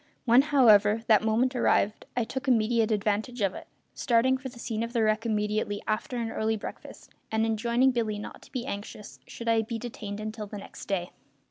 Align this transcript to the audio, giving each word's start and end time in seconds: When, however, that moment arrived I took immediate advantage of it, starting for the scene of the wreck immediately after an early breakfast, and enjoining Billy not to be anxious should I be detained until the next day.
When, 0.25 0.41
however, 0.41 1.03
that 1.05 1.21
moment 1.23 1.55
arrived 1.55 2.07
I 2.17 2.23
took 2.23 2.47
immediate 2.47 2.89
advantage 2.91 3.39
of 3.41 3.53
it, 3.53 3.67
starting 3.93 4.35
for 4.35 4.49
the 4.49 4.57
scene 4.57 4.81
of 4.81 4.93
the 4.93 5.03
wreck 5.03 5.27
immediately 5.27 5.79
after 5.87 6.17
an 6.17 6.31
early 6.31 6.57
breakfast, 6.57 7.11
and 7.31 7.45
enjoining 7.45 7.91
Billy 7.91 8.17
not 8.17 8.41
to 8.41 8.51
be 8.51 8.65
anxious 8.65 9.19
should 9.27 9.47
I 9.47 9.61
be 9.61 9.77
detained 9.77 10.19
until 10.19 10.47
the 10.47 10.57
next 10.57 10.87
day. 10.87 11.11